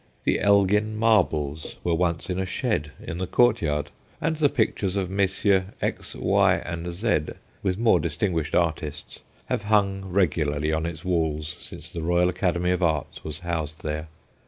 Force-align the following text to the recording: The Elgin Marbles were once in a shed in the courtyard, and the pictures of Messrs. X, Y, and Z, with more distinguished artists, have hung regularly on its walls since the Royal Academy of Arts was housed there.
The 0.23 0.39
Elgin 0.39 0.97
Marbles 0.97 1.75
were 1.83 1.93
once 1.93 2.27
in 2.31 2.39
a 2.39 2.45
shed 2.47 2.91
in 3.03 3.19
the 3.19 3.27
courtyard, 3.27 3.91
and 4.19 4.35
the 4.35 4.49
pictures 4.49 4.95
of 4.95 5.11
Messrs. 5.11 5.65
X, 5.79 6.15
Y, 6.15 6.55
and 6.55 6.91
Z, 6.91 7.19
with 7.61 7.77
more 7.77 7.99
distinguished 7.99 8.55
artists, 8.55 9.19
have 9.45 9.65
hung 9.65 10.05
regularly 10.05 10.73
on 10.73 10.87
its 10.87 11.05
walls 11.05 11.55
since 11.59 11.93
the 11.93 12.01
Royal 12.01 12.29
Academy 12.29 12.71
of 12.71 12.81
Arts 12.81 13.23
was 13.23 13.37
housed 13.45 13.83
there. 13.83 14.07